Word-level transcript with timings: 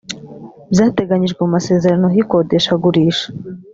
byateganyijwe 0.71 1.39
mu 1.43 1.49
masezerano 1.55 2.07
y’ikodeshagurisha 2.15 3.27